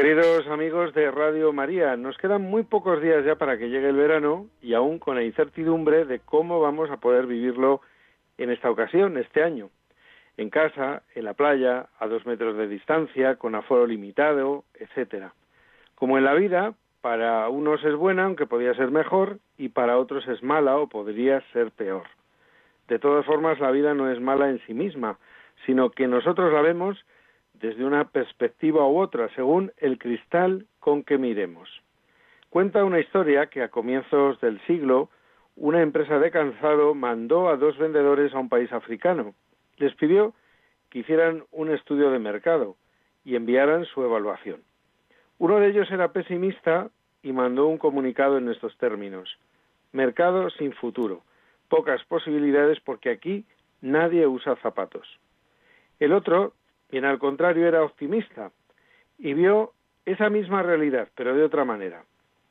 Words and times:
Queridos 0.00 0.46
amigos 0.46 0.94
de 0.94 1.10
Radio 1.10 1.52
María, 1.52 1.94
nos 1.94 2.16
quedan 2.16 2.40
muy 2.40 2.62
pocos 2.62 3.02
días 3.02 3.22
ya 3.22 3.34
para 3.34 3.58
que 3.58 3.68
llegue 3.68 3.90
el 3.90 3.96
verano 3.96 4.46
y 4.62 4.72
aún 4.72 4.98
con 4.98 5.14
la 5.14 5.22
incertidumbre 5.22 6.06
de 6.06 6.20
cómo 6.20 6.58
vamos 6.58 6.90
a 6.90 6.96
poder 6.96 7.26
vivirlo 7.26 7.82
en 8.38 8.48
esta 8.48 8.70
ocasión, 8.70 9.18
este 9.18 9.42
año. 9.42 9.68
En 10.38 10.48
casa, 10.48 11.02
en 11.14 11.26
la 11.26 11.34
playa, 11.34 11.90
a 11.98 12.06
dos 12.06 12.24
metros 12.24 12.56
de 12.56 12.66
distancia, 12.66 13.36
con 13.36 13.54
aforo 13.54 13.86
limitado, 13.86 14.64
etcétera. 14.72 15.34
Como 15.96 16.16
en 16.16 16.24
la 16.24 16.32
vida, 16.32 16.72
para 17.02 17.46
unos 17.50 17.84
es 17.84 17.94
buena, 17.94 18.24
aunque 18.24 18.46
podría 18.46 18.72
ser 18.72 18.90
mejor, 18.90 19.38
y 19.58 19.68
para 19.68 19.98
otros 19.98 20.26
es 20.28 20.42
mala 20.42 20.78
o 20.78 20.88
podría 20.88 21.42
ser 21.52 21.72
peor. 21.72 22.04
De 22.88 22.98
todas 22.98 23.26
formas, 23.26 23.60
la 23.60 23.70
vida 23.70 23.92
no 23.92 24.10
es 24.10 24.18
mala 24.18 24.48
en 24.48 24.60
sí 24.66 24.72
misma, 24.72 25.18
sino 25.66 25.90
que 25.90 26.06
nosotros 26.08 26.54
la 26.54 26.62
vemos 26.62 27.04
desde 27.60 27.84
una 27.84 28.08
perspectiva 28.08 28.86
u 28.86 28.98
otra, 28.98 29.28
según 29.34 29.72
el 29.76 29.98
cristal 29.98 30.66
con 30.78 31.02
que 31.02 31.18
miremos. 31.18 31.68
Cuenta 32.48 32.84
una 32.84 33.00
historia 33.00 33.46
que 33.46 33.62
a 33.62 33.68
comienzos 33.68 34.40
del 34.40 34.60
siglo 34.66 35.10
una 35.56 35.82
empresa 35.82 36.18
de 36.18 36.30
calzado 36.30 36.94
mandó 36.94 37.48
a 37.48 37.56
dos 37.56 37.76
vendedores 37.76 38.34
a 38.34 38.38
un 38.38 38.48
país 38.48 38.72
africano. 38.72 39.34
Les 39.76 39.94
pidió 39.94 40.34
que 40.88 41.00
hicieran 41.00 41.44
un 41.52 41.70
estudio 41.70 42.10
de 42.10 42.18
mercado 42.18 42.76
y 43.24 43.36
enviaran 43.36 43.84
su 43.84 44.02
evaluación. 44.02 44.62
Uno 45.38 45.60
de 45.60 45.68
ellos 45.68 45.90
era 45.90 46.12
pesimista 46.12 46.90
y 47.22 47.32
mandó 47.32 47.66
un 47.66 47.78
comunicado 47.78 48.38
en 48.38 48.48
estos 48.48 48.76
términos. 48.78 49.38
Mercado 49.92 50.48
sin 50.50 50.72
futuro, 50.72 51.22
pocas 51.68 52.02
posibilidades 52.04 52.80
porque 52.80 53.10
aquí 53.10 53.44
nadie 53.82 54.26
usa 54.26 54.56
zapatos. 54.56 55.06
El 55.98 56.14
otro 56.14 56.54
Bien 56.90 57.04
al 57.04 57.18
contrario 57.18 57.66
era 57.66 57.82
optimista 57.82 58.50
y 59.18 59.34
vio 59.34 59.72
esa 60.04 60.28
misma 60.28 60.62
realidad, 60.62 61.08
pero 61.14 61.34
de 61.34 61.44
otra 61.44 61.64
manera. 61.64 62.04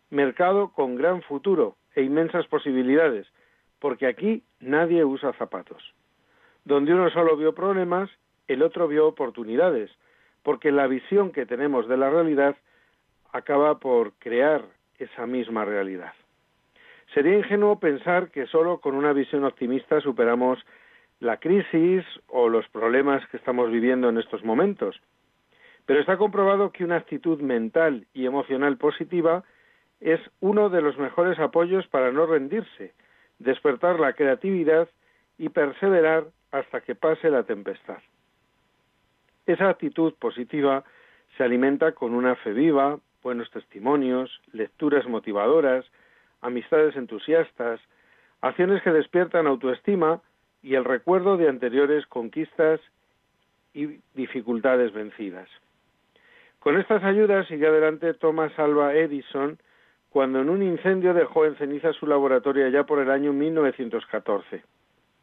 Mercado 0.10 0.72
con 0.72 0.96
gran 0.96 1.22
futuro 1.22 1.76
e 1.96 2.04
inmensas 2.04 2.48
posibilidades, 2.48 3.28
porque 3.80 4.08
aquí 4.08 4.44
nadie 4.60 5.04
usa 5.04 5.34
zapatos. 5.34 5.94
Donde 6.64 6.94
uno 6.94 7.10
solo 7.10 7.36
vio 7.36 7.54
problemas, 7.54 8.10
el 8.48 8.64
otro 8.64 8.88
vio 8.88 9.08
oportunidades, 9.08 9.92
porque 10.44 10.72
la 10.72 10.88
visión 10.88 11.32
que 11.32 11.46
tenemos 11.46 11.88
de 11.88 11.98
la 11.98 12.10
realidad 12.10 12.56
acaba 13.32 13.80
por 13.80 14.14
crear 14.14 14.64
esa 14.98 15.26
misma 15.26 15.66
realidad. 15.66 16.14
Sería 17.14 17.38
ingenuo 17.38 17.80
pensar 17.80 18.30
que 18.30 18.46
solo 18.48 18.80
con 18.80 18.96
una 18.96 19.14
visión 19.14 19.44
optimista 19.44 20.00
superamos 20.02 20.60
la 21.20 21.38
crisis 21.38 22.06
o 22.28 22.50
los 22.50 22.68
problemas 22.70 23.26
que 23.28 23.38
estamos 23.38 23.72
viviendo 23.72 24.10
en 24.10 24.18
estos 24.18 24.44
momentos. 24.44 25.02
Pero 25.86 26.00
está 26.00 26.18
comprobado 26.18 26.72
que 26.72 26.84
una 26.84 26.98
actitud 26.98 27.42
mental 27.42 28.06
y 28.14 28.26
emocional 28.26 28.78
positiva 28.78 29.44
es 30.00 30.20
uno 30.40 30.70
de 30.70 30.82
los 30.82 30.98
mejores 30.98 31.40
apoyos 31.40 31.88
para 31.88 32.12
no 32.12 32.26
rendirse, 32.26 32.94
despertar 33.40 34.00
la 34.00 34.14
creatividad 34.14 34.88
y 35.38 35.50
perseverar 35.50 36.28
hasta 36.52 36.82
que 36.82 36.96
pase 36.96 37.30
la 37.30 37.44
tempestad. 37.44 38.00
Esa 39.46 39.70
actitud 39.70 40.14
positiva 40.14 40.84
se 41.38 41.44
alimenta 41.44 41.94
con 41.94 42.14
una 42.14 42.36
fe 42.36 42.54
viva, 42.54 43.00
buenos 43.24 43.50
testimonios, 43.52 44.42
lecturas 44.54 45.08
motivadoras, 45.08 45.86
amistades 46.42 46.96
entusiastas, 46.96 47.82
acciones 48.42 48.82
que 48.84 48.92
despiertan 48.92 49.48
autoestima 49.48 50.22
y 50.62 50.76
el 50.76 50.86
recuerdo 50.86 51.38
de 51.38 51.50
anteriores 51.50 52.06
conquistas 52.08 52.80
y 53.74 54.00
dificultades 54.14 54.94
vencidas. 54.94 55.50
Con 56.60 56.78
estas 56.78 57.04
ayudas 57.04 57.48
sigue 57.48 57.68
adelante 57.68 58.14
Thomas 58.14 58.58
Alva 58.60 58.94
Edison 58.94 59.58
cuando 60.10 60.42
en 60.42 60.50
un 60.50 60.64
incendio 60.64 61.14
dejó 61.14 61.46
en 61.46 61.56
ceniza 61.56 61.94
su 61.94 62.08
laboratorio 62.08 62.68
ya 62.70 62.84
por 62.84 63.00
el 63.00 63.12
año 63.12 63.32
1914. 63.32 64.64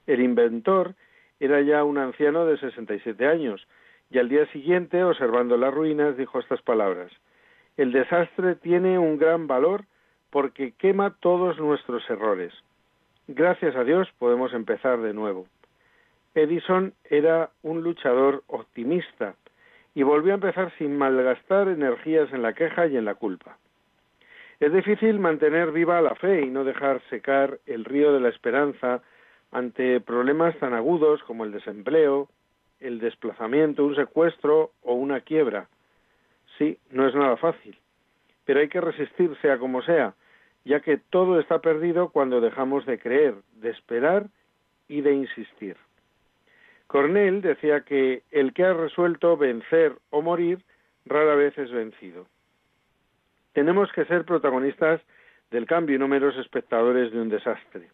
El 0.07 0.21
inventor 0.21 0.95
era 1.41 1.61
ya 1.61 1.85
un 1.85 1.99
anciano 1.99 2.47
de 2.47 2.57
67 2.59 3.27
años 3.27 3.67
y 4.11 4.19
al 4.19 4.29
día 4.29 4.47
siguiente, 4.53 5.03
observando 5.03 5.57
las 5.57 5.75
ruinas, 5.75 6.17
dijo 6.17 6.39
estas 6.39 6.63
palabras 6.63 7.11
El 7.77 7.93
desastre 7.93 8.55
tiene 8.55 8.99
un 8.99 9.19
gran 9.19 9.47
valor 9.47 9.85
porque 10.31 10.73
quema 10.73 11.17
todos 11.21 11.59
nuestros 11.59 12.09
errores. 12.09 12.53
Gracias 13.29 13.75
a 13.75 13.83
Dios 13.83 14.09
podemos 14.19 14.53
empezar 14.53 15.01
de 15.01 15.13
nuevo. 15.13 15.47
Edison 16.37 16.95
era 17.11 17.51
un 17.63 17.83
luchador 17.83 18.45
optimista 18.47 19.35
y 19.97 20.05
volvió 20.05 20.33
a 20.33 20.37
empezar 20.37 20.73
sin 20.79 20.97
malgastar 20.97 21.67
energías 21.67 22.33
en 22.33 22.43
la 22.43 22.53
queja 22.53 22.87
y 22.87 22.97
en 22.97 23.05
la 23.05 23.17
culpa. 23.17 23.59
Es 24.61 24.73
difícil 24.73 25.19
mantener 25.19 25.73
viva 25.73 26.01
la 26.03 26.15
fe 26.15 26.43
y 26.43 26.51
no 26.51 26.63
dejar 26.63 27.03
secar 27.11 27.59
el 27.67 27.85
río 27.85 28.13
de 28.13 28.21
la 28.21 28.29
esperanza 28.29 29.03
ante 29.51 30.01
problemas 30.01 30.57
tan 30.59 30.73
agudos 30.73 31.21
como 31.25 31.45
el 31.45 31.51
desempleo, 31.51 32.29
el 32.79 33.01
desplazamiento, 33.01 33.85
un 33.85 33.97
secuestro 33.97 34.71
o 34.83 34.95
una 34.95 35.21
quiebra. 35.23 35.67
Sí, 36.59 36.79
no 36.91 37.09
es 37.09 37.15
nada 37.17 37.37
fácil, 37.39 37.77
pero 38.45 38.61
hay 38.61 38.69
que 38.69 38.81
resistir 38.81 39.37
sea 39.43 39.59
como 39.59 39.83
sea, 39.83 40.15
ya 40.67 40.81
que 40.81 40.99
todo 40.99 41.39
está 41.39 41.61
perdido 41.61 42.09
cuando 42.09 42.41
dejamos 42.41 42.85
de 42.87 42.99
creer, 42.99 43.37
de 43.55 43.71
esperar 43.71 44.27
y 44.89 45.01
de 45.01 45.13
insistir. 45.13 45.77
Cornell 46.89 47.41
decía 47.41 47.83
que 47.83 48.25
el 48.33 48.53
que 48.53 48.65
ha 48.65 48.75
resuelto 48.75 49.37
vencer 49.37 49.95
o 50.11 50.23
morir 50.23 50.59
rara 51.05 51.37
vez 51.37 51.57
es 51.57 51.71
vencido. 51.71 52.27
Tenemos 53.53 53.93
que 53.93 54.07
ser 54.07 54.25
protagonistas 54.25 55.01
del 55.53 55.67
cambio 55.67 55.95
y 55.95 55.99
no 56.01 56.09
meros 56.09 56.37
espectadores 56.37 57.13
de 57.13 57.21
un 57.21 57.29
desastre. 57.29 57.89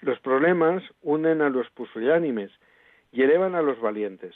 Los 0.00 0.18
problemas 0.20 0.82
unen 1.02 1.42
a 1.42 1.50
los 1.50 1.68
pusilánimes 1.70 2.50
y 3.12 3.22
elevan 3.22 3.54
a 3.54 3.60
los 3.60 3.78
valientes. 3.82 4.34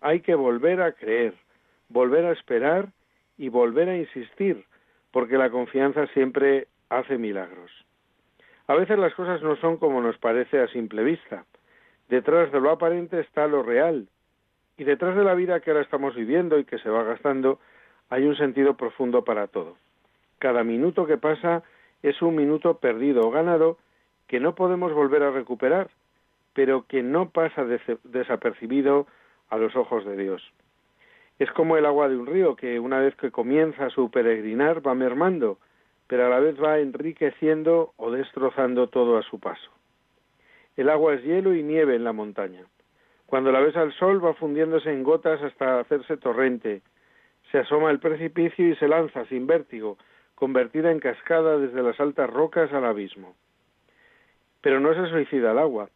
Hay 0.00 0.20
que 0.20 0.36
volver 0.36 0.80
a 0.82 0.92
creer, 0.92 1.34
volver 1.88 2.26
a 2.26 2.32
esperar 2.32 2.90
y 3.36 3.48
volver 3.48 3.88
a 3.88 3.96
insistir, 3.96 4.64
porque 5.10 5.36
la 5.36 5.50
confianza 5.50 6.06
siempre 6.08 6.68
hace 6.88 7.18
milagros. 7.18 7.70
A 8.68 8.74
veces 8.74 8.98
las 8.98 9.14
cosas 9.14 9.42
no 9.42 9.56
son 9.56 9.76
como 9.76 10.00
nos 10.00 10.18
parece 10.18 10.60
a 10.60 10.68
simple 10.68 11.04
vista. 11.04 11.44
Detrás 12.08 12.50
de 12.52 12.60
lo 12.60 12.70
aparente 12.70 13.20
está 13.20 13.46
lo 13.46 13.62
real. 13.62 14.08
Y 14.76 14.84
detrás 14.84 15.16
de 15.16 15.24
la 15.24 15.34
vida 15.34 15.60
que 15.60 15.70
ahora 15.70 15.82
estamos 15.82 16.14
viviendo 16.14 16.58
y 16.58 16.64
que 16.64 16.78
se 16.78 16.90
va 16.90 17.02
gastando, 17.04 17.60
hay 18.10 18.24
un 18.24 18.36
sentido 18.36 18.76
profundo 18.76 19.24
para 19.24 19.46
todo. 19.46 19.76
Cada 20.38 20.64
minuto 20.64 21.06
que 21.06 21.16
pasa 21.16 21.62
es 22.02 22.20
un 22.22 22.36
minuto 22.36 22.78
perdido 22.78 23.22
o 23.26 23.30
ganado 23.30 23.78
que 24.26 24.40
no 24.40 24.54
podemos 24.54 24.92
volver 24.92 25.22
a 25.22 25.30
recuperar, 25.30 25.88
pero 26.52 26.86
que 26.86 27.02
no 27.02 27.30
pasa 27.30 27.64
desapercibido 28.04 29.06
a 29.48 29.56
los 29.56 29.76
ojos 29.76 30.04
de 30.04 30.16
Dios. 30.16 30.42
Es 31.38 31.50
como 31.52 31.76
el 31.76 31.86
agua 31.86 32.08
de 32.08 32.16
un 32.16 32.26
río 32.26 32.56
que 32.56 32.80
una 32.80 32.98
vez 32.98 33.14
que 33.16 33.30
comienza 33.30 33.90
su 33.90 34.10
peregrinar 34.10 34.86
va 34.86 34.94
mermando 34.94 35.58
pero 36.06 36.26
a 36.26 36.28
la 36.28 36.40
vez 36.40 36.56
va 36.62 36.78
enriqueciendo 36.78 37.92
o 37.96 38.10
destrozando 38.10 38.88
todo 38.88 39.18
a 39.18 39.22
su 39.22 39.40
paso. 39.40 39.70
El 40.76 40.90
agua 40.90 41.14
es 41.14 41.22
hielo 41.22 41.54
y 41.54 41.62
nieve 41.62 41.96
en 41.96 42.04
la 42.04 42.12
montaña. 42.12 42.64
Cuando 43.26 43.50
la 43.50 43.60
ves 43.60 43.76
al 43.76 43.92
sol 43.94 44.24
va 44.24 44.34
fundiéndose 44.34 44.92
en 44.92 45.02
gotas 45.02 45.42
hasta 45.42 45.80
hacerse 45.80 46.16
torrente. 46.16 46.82
Se 47.50 47.58
asoma 47.58 47.90
el 47.90 47.98
precipicio 47.98 48.68
y 48.68 48.76
se 48.76 48.86
lanza 48.86 49.24
sin 49.26 49.46
vértigo, 49.46 49.98
convertida 50.34 50.90
en 50.90 51.00
cascada 51.00 51.58
desde 51.58 51.82
las 51.82 51.98
altas 51.98 52.30
rocas 52.30 52.72
al 52.72 52.84
abismo. 52.84 53.34
Pero 54.60 54.80
no 54.80 54.94
se 54.94 55.10
suicida 55.10 55.52
el 55.52 55.58
agua. 55.58 55.88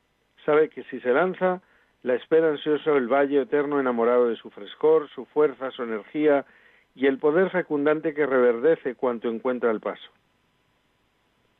Sabe 0.45 0.71
que 0.71 0.83
si 0.85 0.99
se 1.01 1.13
lanza, 1.13 1.61
la 2.03 2.15
espera 2.15 2.49
ansioso 2.49 2.97
el 2.97 3.09
valle 3.09 3.43
eterno 3.43 3.79
enamorado 3.79 4.29
de 4.29 4.37
su 4.37 4.51
frescor, 4.51 5.09
su 5.11 5.27
fuerza, 5.27 5.71
su 5.71 5.83
energía 5.83 6.47
y 6.95 7.07
el 7.07 7.19
poder 7.19 7.51
fecundante 7.51 8.15
que 8.15 8.27
reverdece 8.27 8.95
cuanto 8.95 9.29
encuentra 9.29 9.71
el 9.71 9.81
paso. 9.81 10.11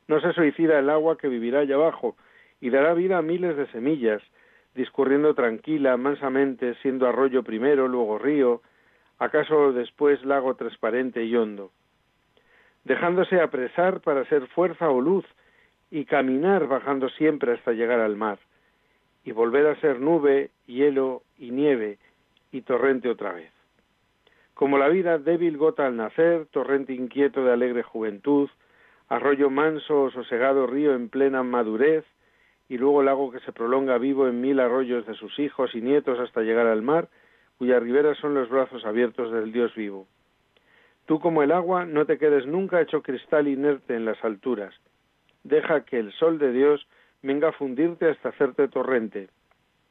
No 0.07 0.19
se 0.19 0.33
suicida 0.33 0.79
el 0.79 0.89
agua 0.89 1.17
que 1.17 1.29
vivirá 1.29 1.59
allá 1.59 1.75
abajo 1.75 2.15
y 2.59 2.69
dará 2.69 2.93
vida 2.93 3.17
a 3.17 3.21
miles 3.21 3.55
de 3.55 3.67
semillas, 3.67 4.21
discurriendo 4.75 5.33
tranquila, 5.33 5.97
mansamente, 5.97 6.75
siendo 6.81 7.07
arroyo 7.07 7.43
primero, 7.43 7.87
luego 7.87 8.19
río, 8.19 8.61
acaso 9.19 9.73
después 9.73 10.23
lago 10.25 10.55
transparente 10.55 11.23
y 11.23 11.35
hondo, 11.35 11.71
dejándose 12.83 13.39
apresar 13.39 14.01
para 14.01 14.25
ser 14.25 14.47
fuerza 14.47 14.89
o 14.89 14.99
luz 14.99 15.25
y 15.91 16.05
caminar 16.05 16.67
bajando 16.67 17.09
siempre 17.09 17.53
hasta 17.53 17.73
llegar 17.73 17.99
al 17.99 18.15
mar, 18.15 18.39
y 19.23 19.31
volver 19.31 19.67
a 19.67 19.79
ser 19.79 19.99
nube, 19.99 20.49
hielo 20.65 21.21
y 21.37 21.51
nieve 21.51 21.99
y 22.51 22.61
torrente 22.61 23.09
otra 23.09 23.33
vez. 23.33 23.60
Como 24.61 24.77
la 24.77 24.89
vida 24.89 25.17
débil 25.17 25.57
gota 25.57 25.87
al 25.87 25.97
nacer, 25.97 26.45
torrente 26.51 26.93
inquieto 26.93 27.43
de 27.43 27.51
alegre 27.51 27.81
juventud, 27.81 28.47
arroyo 29.09 29.49
manso 29.49 30.03
o 30.03 30.11
sosegado 30.11 30.67
río 30.67 30.93
en 30.93 31.09
plena 31.09 31.41
madurez, 31.41 32.05
y 32.69 32.77
luego 32.77 33.01
lago 33.01 33.31
que 33.31 33.39
se 33.39 33.53
prolonga 33.53 33.97
vivo 33.97 34.27
en 34.27 34.39
mil 34.39 34.59
arroyos 34.59 35.07
de 35.07 35.15
sus 35.15 35.39
hijos 35.39 35.73
y 35.73 35.81
nietos 35.81 36.19
hasta 36.19 36.43
llegar 36.43 36.67
al 36.67 36.83
mar, 36.83 37.09
cuyas 37.57 37.81
riberas 37.81 38.19
son 38.19 38.35
los 38.35 38.49
brazos 38.49 38.85
abiertos 38.85 39.31
del 39.31 39.51
Dios 39.51 39.73
vivo. 39.73 40.05
Tú 41.07 41.19
como 41.19 41.41
el 41.41 41.53
agua 41.53 41.85
no 41.85 42.05
te 42.05 42.19
quedes 42.19 42.45
nunca 42.45 42.81
hecho 42.81 43.01
cristal 43.01 43.47
inerte 43.47 43.95
en 43.95 44.05
las 44.05 44.23
alturas. 44.23 44.75
Deja 45.43 45.85
que 45.85 45.97
el 45.97 46.11
sol 46.11 46.37
de 46.37 46.51
Dios 46.51 46.85
venga 47.23 47.49
a 47.49 47.53
fundirte 47.53 48.11
hasta 48.11 48.29
hacerte 48.29 48.67
torrente, 48.67 49.29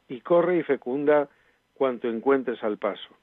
y 0.06 0.20
corre 0.20 0.58
y 0.58 0.62
fecunda 0.62 1.28
cuanto 1.75 2.06
encuentres 2.06 2.62
al 2.62 2.78
paso. 2.78 3.19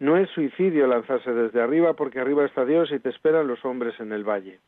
No 0.00 0.16
es 0.16 0.28
suicidio 0.30 0.86
lanzarse 0.86 1.32
desde 1.32 1.60
arriba 1.60 1.94
porque 1.94 2.20
arriba 2.20 2.44
está 2.44 2.64
Dios 2.64 2.90
y 2.90 2.98
te 2.98 3.10
esperan 3.10 3.46
los 3.46 3.64
hombres 3.64 3.98
en 4.00 4.12
el 4.12 4.24
valle. 4.28 4.58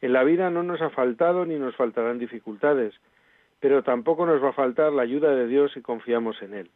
En 0.00 0.12
la 0.12 0.22
vida 0.22 0.50
no 0.50 0.62
nos 0.62 0.80
ha 0.82 0.90
faltado 0.90 1.44
ni 1.44 1.58
nos 1.58 1.74
faltarán 1.76 2.18
dificultades, 2.18 2.94
pero 3.60 3.82
tampoco 3.82 4.26
nos 4.26 4.42
va 4.42 4.50
a 4.50 4.52
faltar 4.52 4.92
la 4.92 5.02
ayuda 5.02 5.34
de 5.34 5.46
Dios 5.46 5.72
si 5.72 5.80
confiamos 5.80 6.40
en 6.42 6.54
Él. 6.54 6.70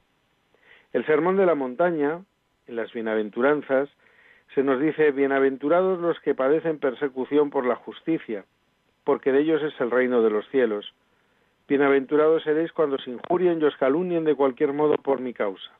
El 0.93 1.07
sermón 1.07 1.37
de 1.37 1.47
la 1.47 1.55
montaña, 1.55 2.23
en 2.67 2.77
las 2.77 2.93
bienaventuranzas, 2.93 3.89
se 4.55 4.63
nos 4.63 4.81
dice, 4.81 5.13
bienaventurados 5.13 6.01
los 6.01 6.19
que 6.21 6.35
padecen 6.35 6.79
persecución 6.79 7.51
por 7.51 7.65
la 7.65 7.77
justicia, 7.77 8.45
porque 9.05 9.33
de 9.33 9.41
ellos 9.41 9.63
es 9.63 9.79
el 9.81 9.91
reino 9.91 10.23
de 10.23 10.31
los 10.31 10.49
cielos. 10.49 10.95
Bienaventurados 11.69 12.43
seréis 12.43 12.73
cuando 12.73 12.97
os 12.97 13.07
injurien 13.07 13.61
y 13.61 13.65
os 13.65 13.77
calumnien 13.77 14.25
de 14.25 14.35
cualquier 14.35 14.73
modo 14.73 14.97
por 14.97 15.21
mi 15.21 15.33
causa. 15.33 15.71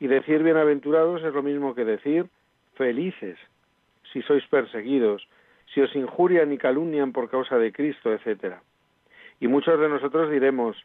Y 0.00 0.06
decir 0.06 0.42
bienaventurados 0.42 1.22
es 1.22 1.34
lo 1.34 1.42
mismo 1.42 1.74
que 1.74 1.84
decir 1.84 2.26
felices, 2.74 3.36
si 4.12 4.22
sois 4.22 4.46
perseguidos, 4.46 5.26
si 5.74 5.80
os 5.80 5.94
injurian 5.94 6.52
y 6.52 6.58
calumnian 6.58 7.12
por 7.12 7.28
causa 7.28 7.58
de 7.58 7.72
Cristo, 7.72 8.12
etc. 8.12 8.56
Y 9.40 9.48
muchos 9.48 9.78
de 9.78 9.88
nosotros 9.88 10.30
diremos, 10.30 10.76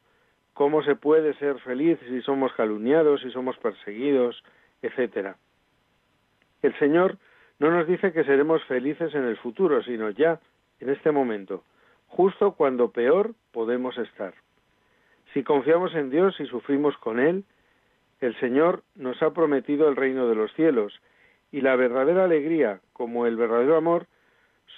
¿cómo 0.53 0.83
se 0.83 0.95
puede 0.95 1.33
ser 1.35 1.59
feliz 1.59 1.99
si 2.07 2.21
somos 2.21 2.51
calumniados, 2.53 3.21
si 3.21 3.31
somos 3.31 3.57
perseguidos, 3.57 4.43
etcétera? 4.81 5.37
El 6.61 6.77
Señor 6.79 7.17
no 7.59 7.71
nos 7.71 7.87
dice 7.87 8.11
que 8.11 8.23
seremos 8.23 8.63
felices 8.65 9.13
en 9.13 9.25
el 9.25 9.37
futuro, 9.37 9.83
sino 9.83 10.09
ya, 10.09 10.39
en 10.79 10.89
este 10.89 11.11
momento, 11.11 11.63
justo 12.07 12.53
cuando 12.53 12.91
peor 12.91 13.33
podemos 13.51 13.97
estar. 13.97 14.33
Si 15.33 15.43
confiamos 15.43 15.93
en 15.95 16.09
Dios 16.09 16.39
y 16.39 16.45
sufrimos 16.45 16.97
con 16.97 17.19
Él, 17.19 17.43
el 18.25 18.39
Señor 18.39 18.83
nos 18.95 19.21
ha 19.21 19.31
prometido 19.31 19.89
el 19.89 19.95
reino 19.95 20.27
de 20.27 20.35
los 20.35 20.53
cielos, 20.53 20.99
y 21.51 21.61
la 21.61 21.75
verdadera 21.75 22.23
alegría, 22.23 22.79
como 22.93 23.25
el 23.25 23.35
verdadero 23.35 23.75
amor, 23.75 24.07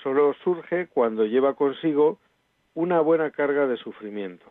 solo 0.03 0.33
surge 0.43 0.87
cuando 0.87 1.25
lleva 1.25 1.53
consigo 1.53 2.19
una 2.73 2.99
buena 2.99 3.31
carga 3.31 3.67
de 3.67 3.77
sufrimiento. 3.77 4.45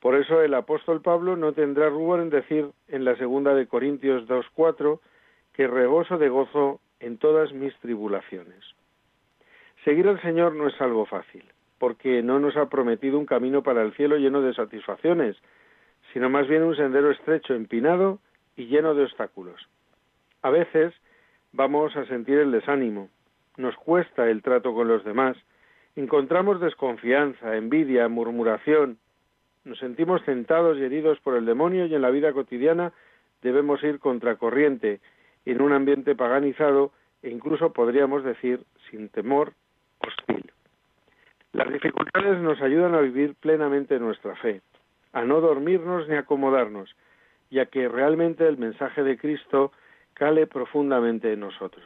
Por 0.00 0.16
eso 0.16 0.42
el 0.42 0.52
apóstol 0.54 1.00
Pablo 1.00 1.36
no 1.36 1.52
tendrá 1.52 1.88
rubor 1.88 2.20
en 2.20 2.30
decir 2.30 2.70
en 2.88 3.04
la 3.04 3.16
segunda 3.16 3.54
de 3.54 3.68
Corintios 3.68 4.28
2.4 4.28 4.98
que 5.52 5.68
regozo 5.68 6.18
de 6.18 6.28
gozo 6.28 6.80
en 6.98 7.18
todas 7.18 7.52
mis 7.52 7.74
tribulaciones. 7.76 8.64
Seguir 9.84 10.08
al 10.08 10.20
Señor 10.20 10.54
no 10.54 10.66
es 10.66 10.80
algo 10.80 11.06
fácil, 11.06 11.44
porque 11.78 12.22
no 12.22 12.40
nos 12.40 12.56
ha 12.56 12.68
prometido 12.68 13.18
un 13.18 13.26
camino 13.26 13.62
para 13.62 13.82
el 13.82 13.94
cielo 13.94 14.16
lleno 14.16 14.42
de 14.42 14.54
satisfacciones, 14.54 15.36
sino 16.12 16.28
más 16.28 16.46
bien 16.48 16.62
un 16.62 16.76
sendero 16.76 17.10
estrecho, 17.10 17.54
empinado 17.54 18.18
y 18.56 18.66
lleno 18.66 18.94
de 18.94 19.04
obstáculos. 19.04 19.68
A 20.42 20.50
veces 20.50 20.92
vamos 21.52 21.96
a 21.96 22.06
sentir 22.06 22.38
el 22.38 22.50
desánimo, 22.50 23.08
nos 23.56 23.76
cuesta 23.76 24.28
el 24.28 24.42
trato 24.42 24.74
con 24.74 24.88
los 24.88 25.04
demás, 25.04 25.36
encontramos 25.96 26.60
desconfianza, 26.60 27.56
envidia, 27.56 28.08
murmuración, 28.08 28.98
nos 29.64 29.78
sentimos 29.78 30.24
tentados 30.24 30.78
y 30.78 30.84
heridos 30.84 31.20
por 31.20 31.36
el 31.36 31.46
demonio 31.46 31.86
y 31.86 31.94
en 31.94 32.02
la 32.02 32.10
vida 32.10 32.32
cotidiana 32.32 32.92
debemos 33.42 33.82
ir 33.84 33.98
contracorriente 34.00 35.00
en 35.44 35.62
un 35.62 35.72
ambiente 35.72 36.14
paganizado 36.16 36.92
e 37.22 37.30
incluso 37.30 37.72
podríamos 37.72 38.24
decir 38.24 38.64
sin 38.90 39.08
temor 39.08 39.52
hostil. 40.00 40.50
Las 41.52 41.72
dificultades 41.72 42.38
nos 42.40 42.60
ayudan 42.60 42.94
a 42.94 43.00
vivir 43.00 43.34
plenamente 43.34 43.98
nuestra 43.98 44.34
fe, 44.36 44.62
a 45.12 45.22
no 45.22 45.40
dormirnos 45.40 46.08
ni 46.08 46.16
acomodarnos, 46.16 46.94
ya 47.50 47.66
que 47.66 47.88
realmente 47.88 48.46
el 48.46 48.58
mensaje 48.58 49.02
de 49.02 49.18
Cristo 49.18 49.72
cale 50.14 50.46
profundamente 50.46 51.32
en 51.32 51.40
nosotros. 51.40 51.84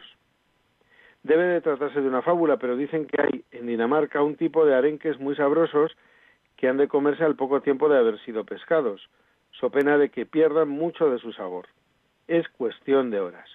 Debe 1.23 1.44
de 1.44 1.61
tratarse 1.61 2.00
de 2.00 2.08
una 2.08 2.23
fábula, 2.23 2.56
pero 2.56 2.76
dicen 2.76 3.06
que 3.06 3.20
hay 3.20 3.44
en 3.50 3.67
Dinamarca 3.67 4.23
un 4.23 4.37
tipo 4.37 4.64
de 4.64 4.75
arenques 4.75 5.19
muy 5.19 5.34
sabrosos 5.34 5.96
que 6.56 6.69
han 6.69 6.76
de 6.76 6.88
comerse 6.88 7.25
al 7.25 7.37
poco 7.37 7.61
tiempo 7.61 7.88
de 7.88 7.99
haber 7.99 8.19
sido 8.20 8.44
pescados, 8.44 9.08
so 9.50 9.70
pena 9.70 9.99
de 9.99 10.11
que 10.11 10.25
pierdan 10.25 10.69
mucho 10.69 11.11
de 11.11 11.19
su 11.19 11.32
sabor. 11.32 11.67
Es 12.29 12.49
cuestión 12.50 13.11
de 13.11 13.20
horas. 13.20 13.49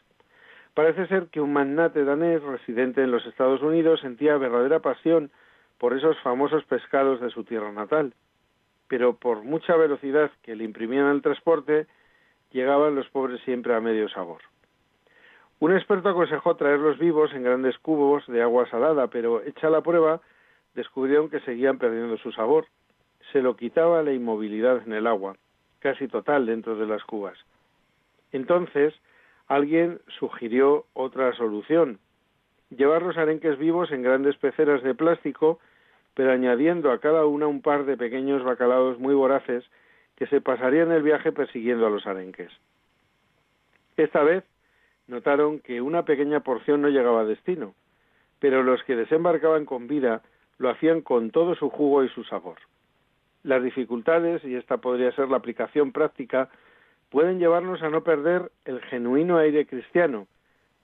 Parece 0.74 1.08
ser 1.08 1.28
que 1.28 1.42
un 1.42 1.54
magnate 1.54 2.04
danés 2.06 2.42
residente 2.44 3.04
en 3.04 3.12
los 3.12 3.26
Estados 3.26 3.62
Unidos 3.62 4.02
sentía 4.02 4.38
verdadera 4.38 4.80
pasión 4.80 5.32
por 5.78 5.94
esos 5.94 6.18
famosos 6.20 6.64
pescados 6.66 7.20
de 7.22 7.30
su 7.30 7.44
tierra 7.44 7.72
natal, 7.72 8.14
pero 8.92 9.16
por 9.16 9.44
mucha 9.44 9.78
velocidad 9.78 10.32
que 10.44 10.54
le 10.54 10.66
imprimían 10.66 11.06
al 11.06 11.22
transporte, 11.22 11.88
llegaban 12.52 12.94
los 12.94 13.08
pobres 13.08 13.40
siempre 13.46 13.74
a 13.74 13.80
medio 13.80 14.10
sabor. 14.10 14.42
Un 15.60 15.74
experto 15.74 16.10
aconsejó 16.10 16.58
traerlos 16.58 17.00
vivos 17.00 17.32
en 17.34 17.44
grandes 17.44 17.78
cubos 17.78 18.28
de 18.28 18.42
agua 18.42 18.70
salada, 18.70 19.08
pero 19.08 19.42
hecha 19.44 19.70
la 19.70 19.80
prueba, 19.80 20.20
descubrieron 20.76 21.30
que 21.30 21.40
seguían 21.40 21.78
perdiendo 21.78 22.18
su 22.18 22.34
sabor. 22.34 22.66
Se 23.32 23.42
lo 23.42 23.56
quitaba 23.56 24.04
la 24.04 24.12
inmovilidad 24.12 24.86
en 24.86 24.92
el 24.92 25.08
agua, 25.08 25.38
casi 25.80 26.10
total 26.10 26.46
dentro 26.46 26.76
de 26.76 26.86
las 26.86 27.06
cubas. 27.06 27.38
Entonces, 28.34 28.94
alguien 29.48 30.02
sugirió 30.20 30.84
otra 30.92 31.32
solución, 31.38 31.98
llevar 32.72 33.04
los 33.04 33.16
arenques 33.16 33.58
vivos 33.58 33.90
en 33.94 34.04
grandes 34.04 34.36
peceras 34.36 34.84
de 34.84 34.94
plástico, 34.96 35.60
pero 36.14 36.32
añadiendo 36.32 36.92
a 36.92 37.00
cada 37.00 37.26
una 37.26 37.48
un 37.48 37.62
par 37.62 37.86
de 37.86 37.98
pequeños 37.98 38.44
bacalaos 38.44 39.00
muy 39.00 39.14
voraces 39.14 39.64
que 40.16 40.28
se 40.28 40.42
pasarían 40.42 40.92
el 40.92 41.04
viaje 41.04 41.32
persiguiendo 41.32 41.88
a 41.88 41.90
los 41.90 42.06
arenques. 42.06 42.52
Esta 43.98 44.24
vez 44.24 44.44
notaron 45.08 45.60
que 45.60 45.82
una 45.82 46.06
pequeña 46.06 46.42
porción 46.42 46.82
no 46.82 46.90
llegaba 46.90 47.22
a 47.22 47.26
destino, 47.26 47.74
pero 48.40 48.64
los 48.64 48.84
que 48.84 48.96
desembarcaban 48.96 49.66
con 49.66 49.88
vida 49.88 50.22
lo 50.58 50.70
hacían 50.70 51.02
con 51.02 51.32
todo 51.32 51.56
su 51.56 51.70
jugo 51.70 52.04
y 52.04 52.10
su 52.10 52.24
sabor. 52.24 52.58
Las 53.44 53.64
dificultades, 53.64 54.44
y 54.44 54.56
esta 54.56 54.78
podría 54.78 55.12
ser 55.14 55.30
la 55.30 55.38
aplicación 55.38 55.92
práctica, 55.92 56.50
pueden 57.10 57.40
llevarnos 57.40 57.82
a 57.82 57.90
no 57.90 58.04
perder 58.04 58.52
el 58.66 58.80
genuino 58.82 59.38
aire 59.38 59.66
cristiano, 59.66 60.28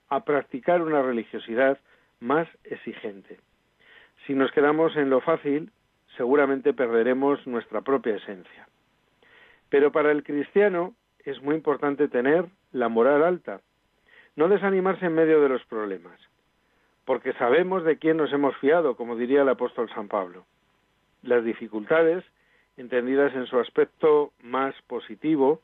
a 0.08 0.24
practicar 0.24 0.82
una 0.82 1.02
religiosidad 1.02 1.78
más 2.20 2.48
exigente. 2.64 3.38
Si 4.28 4.34
nos 4.34 4.52
quedamos 4.52 4.94
en 4.94 5.08
lo 5.08 5.22
fácil, 5.22 5.70
seguramente 6.18 6.74
perderemos 6.74 7.46
nuestra 7.46 7.80
propia 7.80 8.16
esencia. 8.16 8.68
Pero 9.70 9.90
para 9.90 10.12
el 10.12 10.22
cristiano 10.22 10.92
es 11.24 11.40
muy 11.40 11.54
importante 11.54 12.08
tener 12.08 12.44
la 12.70 12.90
moral 12.90 13.24
alta, 13.24 13.62
no 14.36 14.48
desanimarse 14.48 15.06
en 15.06 15.14
medio 15.14 15.40
de 15.40 15.48
los 15.48 15.64
problemas, 15.64 16.20
porque 17.06 17.32
sabemos 17.32 17.84
de 17.84 17.96
quién 17.96 18.18
nos 18.18 18.30
hemos 18.30 18.54
fiado, 18.58 18.96
como 18.96 19.16
diría 19.16 19.40
el 19.40 19.48
apóstol 19.48 19.88
San 19.94 20.08
Pablo. 20.08 20.44
Las 21.22 21.42
dificultades, 21.42 22.22
entendidas 22.76 23.34
en 23.34 23.46
su 23.46 23.58
aspecto 23.58 24.32
más 24.42 24.74
positivo, 24.88 25.62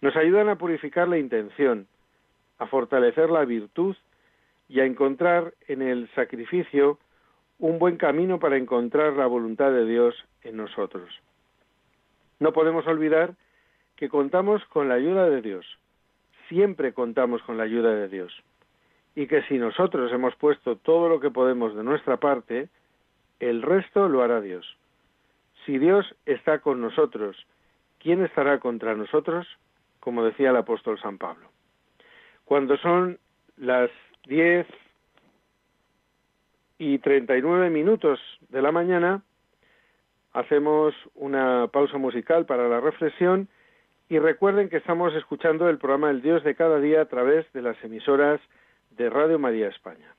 nos 0.00 0.16
ayudan 0.16 0.48
a 0.48 0.56
purificar 0.56 1.06
la 1.06 1.18
intención, 1.18 1.86
a 2.56 2.66
fortalecer 2.66 3.28
la 3.28 3.44
virtud 3.44 3.94
y 4.70 4.80
a 4.80 4.86
encontrar 4.86 5.52
en 5.68 5.82
el 5.82 6.08
sacrificio 6.14 6.98
un 7.60 7.78
buen 7.78 7.96
camino 7.96 8.40
para 8.40 8.56
encontrar 8.56 9.12
la 9.12 9.26
voluntad 9.26 9.70
de 9.70 9.86
Dios 9.86 10.14
en 10.42 10.56
nosotros. 10.56 11.08
No 12.38 12.52
podemos 12.52 12.86
olvidar 12.86 13.34
que 13.96 14.08
contamos 14.08 14.64
con 14.66 14.88
la 14.88 14.94
ayuda 14.94 15.28
de 15.28 15.42
Dios, 15.42 15.66
siempre 16.48 16.92
contamos 16.92 17.42
con 17.42 17.56
la 17.56 17.64
ayuda 17.64 17.94
de 17.94 18.08
Dios, 18.08 18.32
y 19.14 19.26
que 19.26 19.42
si 19.42 19.58
nosotros 19.58 20.10
hemos 20.12 20.34
puesto 20.36 20.76
todo 20.76 21.08
lo 21.08 21.20
que 21.20 21.30
podemos 21.30 21.76
de 21.76 21.84
nuestra 21.84 22.16
parte, 22.16 22.68
el 23.38 23.62
resto 23.62 24.08
lo 24.08 24.22
hará 24.22 24.40
Dios. 24.40 24.76
Si 25.64 25.78
Dios 25.78 26.14
está 26.26 26.58
con 26.58 26.80
nosotros, 26.80 27.36
¿quién 27.98 28.24
estará 28.24 28.58
contra 28.58 28.94
nosotros? 28.94 29.46
como 30.00 30.24
decía 30.24 30.50
el 30.50 30.56
apóstol 30.56 30.98
San 31.00 31.18
Pablo. 31.18 31.48
Cuando 32.44 32.76
son 32.78 33.18
las 33.58 33.90
10 34.26 34.66
y 36.80 36.98
39 36.98 37.68
minutos 37.68 38.18
de 38.48 38.62
la 38.62 38.72
mañana, 38.72 39.22
hacemos 40.32 40.94
una 41.14 41.68
pausa 41.68 41.98
musical 41.98 42.46
para 42.46 42.68
la 42.68 42.80
reflexión 42.80 43.48
y 44.08 44.18
recuerden 44.18 44.70
que 44.70 44.78
estamos 44.78 45.14
escuchando 45.14 45.68
el 45.68 45.76
programa 45.76 46.08
El 46.08 46.22
Dios 46.22 46.42
de 46.42 46.54
cada 46.54 46.80
día 46.80 47.02
a 47.02 47.04
través 47.04 47.44
de 47.52 47.60
las 47.60 47.76
emisoras 47.84 48.40
de 48.92 49.10
Radio 49.10 49.38
María 49.38 49.68
España. 49.68 50.16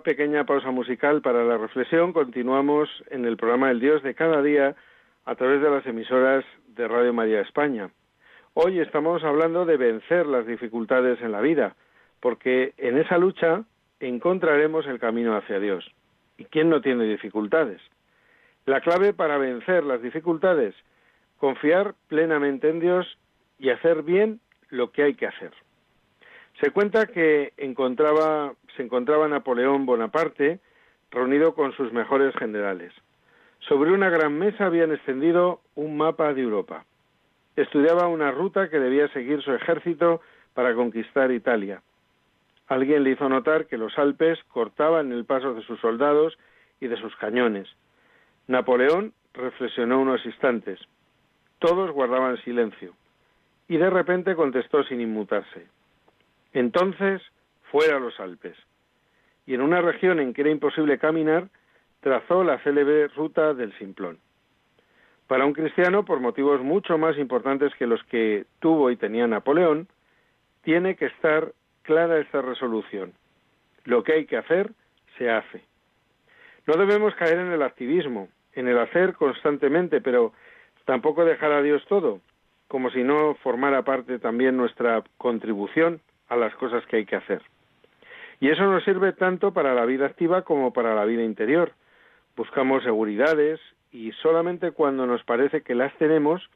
Pequeña 0.00 0.44
pausa 0.44 0.70
musical 0.70 1.22
para 1.22 1.44
la 1.44 1.58
reflexión, 1.58 2.12
continuamos 2.12 2.88
en 3.10 3.24
el 3.24 3.36
programa 3.36 3.70
El 3.70 3.80
Dios 3.80 4.02
de 4.02 4.14
cada 4.14 4.42
día 4.42 4.74
a 5.24 5.34
través 5.34 5.60
de 5.60 5.70
las 5.70 5.86
emisoras 5.86 6.44
de 6.68 6.88
Radio 6.88 7.12
María 7.12 7.40
España. 7.40 7.90
Hoy 8.54 8.80
estamos 8.80 9.22
hablando 9.24 9.64
de 9.64 9.76
vencer 9.76 10.26
las 10.26 10.46
dificultades 10.46 11.20
en 11.20 11.32
la 11.32 11.40
vida, 11.40 11.76
porque 12.20 12.74
en 12.78 12.98
esa 12.98 13.18
lucha 13.18 13.64
encontraremos 14.00 14.86
el 14.86 14.98
camino 14.98 15.36
hacia 15.36 15.60
Dios. 15.60 15.90
¿Y 16.38 16.44
quién 16.44 16.70
no 16.70 16.80
tiene 16.80 17.04
dificultades? 17.04 17.80
La 18.66 18.80
clave 18.80 19.12
para 19.12 19.38
vencer 19.38 19.84
las 19.84 20.02
dificultades, 20.02 20.74
confiar 21.38 21.94
plenamente 22.08 22.68
en 22.68 22.80
Dios 22.80 23.18
y 23.58 23.70
hacer 23.70 24.02
bien 24.02 24.40
lo 24.70 24.92
que 24.92 25.02
hay 25.02 25.14
que 25.14 25.26
hacer. 25.26 25.52
Se 26.62 26.70
cuenta 26.70 27.06
que 27.06 27.54
encontraba, 27.56 28.54
se 28.76 28.84
encontraba 28.84 29.26
Napoleón 29.26 29.84
Bonaparte 29.84 30.60
reunido 31.10 31.56
con 31.56 31.72
sus 31.72 31.92
mejores 31.92 32.32
generales. 32.36 32.92
Sobre 33.66 33.90
una 33.90 34.08
gran 34.10 34.38
mesa 34.38 34.66
habían 34.66 34.92
extendido 34.92 35.60
un 35.74 35.96
mapa 35.96 36.32
de 36.32 36.42
Europa. 36.42 36.84
Estudiaba 37.56 38.06
una 38.06 38.30
ruta 38.30 38.70
que 38.70 38.78
debía 38.78 39.08
seguir 39.08 39.42
su 39.42 39.52
ejército 39.52 40.20
para 40.54 40.72
conquistar 40.76 41.32
Italia. 41.32 41.82
Alguien 42.68 43.02
le 43.02 43.10
hizo 43.10 43.28
notar 43.28 43.66
que 43.66 43.76
los 43.76 43.98
Alpes 43.98 44.38
cortaban 44.44 45.10
el 45.10 45.24
paso 45.24 45.54
de 45.54 45.62
sus 45.62 45.80
soldados 45.80 46.38
y 46.80 46.86
de 46.86 46.96
sus 46.96 47.16
cañones. 47.16 47.68
Napoleón 48.46 49.14
reflexionó 49.34 50.00
unos 50.00 50.24
instantes. 50.24 50.78
Todos 51.58 51.90
guardaban 51.90 52.36
silencio. 52.44 52.94
Y 53.66 53.78
de 53.78 53.90
repente 53.90 54.36
contestó 54.36 54.84
sin 54.84 55.00
inmutarse. 55.00 55.66
Entonces, 56.52 57.22
fuera 57.70 57.98
los 57.98 58.18
Alpes. 58.20 58.56
Y 59.46 59.54
en 59.54 59.62
una 59.62 59.80
región 59.80 60.20
en 60.20 60.34
que 60.34 60.42
era 60.42 60.50
imposible 60.50 60.98
caminar, 60.98 61.48
trazó 62.00 62.44
la 62.44 62.58
célebre 62.62 63.08
ruta 63.08 63.54
del 63.54 63.76
Simplón. 63.78 64.18
Para 65.26 65.46
un 65.46 65.54
cristiano, 65.54 66.04
por 66.04 66.20
motivos 66.20 66.60
mucho 66.60 66.98
más 66.98 67.16
importantes 67.16 67.72
que 67.78 67.86
los 67.86 68.02
que 68.04 68.44
tuvo 68.60 68.90
y 68.90 68.96
tenía 68.96 69.26
Napoleón, 69.26 69.88
tiene 70.62 70.96
que 70.96 71.06
estar 71.06 71.52
clara 71.82 72.18
esta 72.18 72.42
resolución. 72.42 73.12
Lo 73.84 74.04
que 74.04 74.12
hay 74.12 74.26
que 74.26 74.36
hacer, 74.36 74.72
se 75.18 75.30
hace. 75.30 75.62
No 76.66 76.74
debemos 76.74 77.14
caer 77.14 77.38
en 77.38 77.52
el 77.52 77.62
activismo, 77.62 78.28
en 78.52 78.68
el 78.68 78.78
hacer 78.78 79.14
constantemente, 79.14 80.00
pero 80.00 80.32
tampoco 80.84 81.24
dejar 81.24 81.52
a 81.52 81.62
Dios 81.62 81.84
todo, 81.88 82.20
como 82.68 82.90
si 82.90 83.02
no 83.02 83.34
formara 83.42 83.82
parte 83.82 84.18
también 84.18 84.56
nuestra 84.56 85.02
contribución 85.18 86.00
a 86.32 86.36
las 86.36 86.54
cosas 86.54 86.84
que 86.86 86.96
hay 86.96 87.04
que 87.04 87.16
hacer. 87.16 87.42
Y 88.40 88.48
eso 88.48 88.64
nos 88.64 88.82
sirve 88.84 89.12
tanto 89.12 89.52
para 89.52 89.74
la 89.74 89.84
vida 89.84 90.06
activa 90.06 90.42
como 90.42 90.72
para 90.72 90.94
la 90.94 91.04
vida 91.04 91.22
interior. 91.22 91.72
Buscamos 92.36 92.82
seguridades 92.82 93.60
y 93.92 94.12
solamente 94.12 94.72
cuando 94.72 95.06
nos 95.06 95.22
parece 95.24 95.60
que 95.60 95.74
las 95.74 95.94
tenemos, 95.98 96.48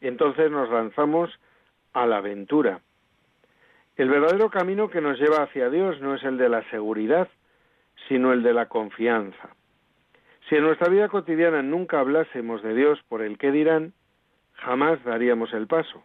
entonces 0.00 0.50
nos 0.50 0.70
lanzamos 0.70 1.30
a 1.92 2.06
la 2.06 2.16
aventura. 2.16 2.80
El 3.96 4.08
verdadero 4.08 4.48
camino 4.48 4.88
que 4.88 5.02
nos 5.02 5.18
lleva 5.18 5.42
hacia 5.42 5.68
Dios 5.68 6.00
no 6.00 6.14
es 6.14 6.24
el 6.24 6.38
de 6.38 6.48
la 6.48 6.62
seguridad, 6.70 7.28
sino 8.08 8.32
el 8.32 8.42
de 8.42 8.54
la 8.54 8.66
confianza. 8.70 9.50
Si 10.48 10.56
en 10.56 10.62
nuestra 10.62 10.88
vida 10.88 11.10
cotidiana 11.10 11.62
nunca 11.62 12.00
hablásemos 12.00 12.62
de 12.62 12.74
Dios 12.74 12.98
por 13.10 13.20
el 13.20 13.36
que 13.36 13.52
dirán, 13.52 13.92
jamás 14.54 15.04
daríamos 15.04 15.52
el 15.52 15.66
paso 15.66 16.02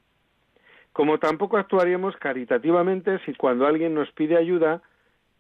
como 0.98 1.20
tampoco 1.20 1.58
actuaríamos 1.58 2.18
caritativamente 2.18 3.20
si 3.24 3.36
cuando 3.36 3.68
alguien 3.68 3.94
nos 3.94 4.12
pide 4.14 4.36
ayuda 4.36 4.82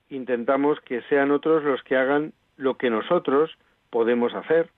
intentamos 0.07 0.79
que 0.81 1.01
sean 1.09 1.31
otros 1.31 1.63
los 1.63 1.81
que 1.81 1.97
hagan 1.97 2.33
lo 2.57 2.77
que 2.77 2.91
nosotros 2.91 3.57
podemos 3.89 4.35
hacer. 4.35 4.69